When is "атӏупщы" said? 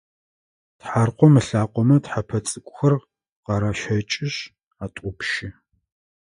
4.83-5.49